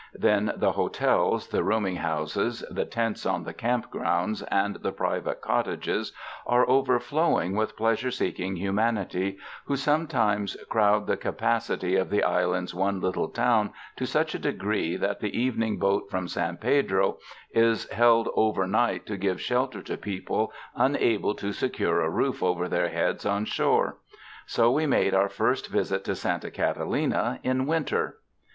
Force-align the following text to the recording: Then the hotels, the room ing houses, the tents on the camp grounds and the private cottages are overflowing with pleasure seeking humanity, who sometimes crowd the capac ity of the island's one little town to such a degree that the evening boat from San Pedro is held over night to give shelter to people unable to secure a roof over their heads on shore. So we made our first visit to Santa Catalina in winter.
Then 0.15 0.53
the 0.55 0.71
hotels, 0.71 1.47
the 1.49 1.63
room 1.63 1.85
ing 1.85 1.97
houses, 1.97 2.65
the 2.71 2.85
tents 2.85 3.23
on 3.23 3.43
the 3.43 3.53
camp 3.53 3.91
grounds 3.91 4.41
and 4.41 4.77
the 4.77 4.91
private 4.91 5.41
cottages 5.41 6.11
are 6.47 6.67
overflowing 6.67 7.55
with 7.55 7.77
pleasure 7.77 8.09
seeking 8.09 8.55
humanity, 8.55 9.37
who 9.65 9.75
sometimes 9.75 10.57
crowd 10.71 11.05
the 11.05 11.17
capac 11.17 11.69
ity 11.69 11.97
of 11.97 12.09
the 12.09 12.23
island's 12.23 12.73
one 12.73 12.99
little 12.99 13.27
town 13.27 13.73
to 13.95 14.07
such 14.07 14.33
a 14.33 14.39
degree 14.39 14.97
that 14.97 15.19
the 15.19 15.37
evening 15.39 15.77
boat 15.77 16.09
from 16.09 16.27
San 16.27 16.57
Pedro 16.57 17.19
is 17.51 17.87
held 17.91 18.27
over 18.33 18.65
night 18.65 19.05
to 19.05 19.17
give 19.17 19.39
shelter 19.39 19.83
to 19.83 19.97
people 19.97 20.51
unable 20.75 21.35
to 21.35 21.51
secure 21.53 22.01
a 22.01 22.09
roof 22.09 22.41
over 22.41 22.67
their 22.67 22.89
heads 22.89 23.23
on 23.23 23.45
shore. 23.45 23.97
So 24.47 24.71
we 24.71 24.87
made 24.87 25.13
our 25.13 25.29
first 25.29 25.67
visit 25.67 26.03
to 26.05 26.15
Santa 26.15 26.49
Catalina 26.49 27.39
in 27.43 27.67
winter. 27.67 28.17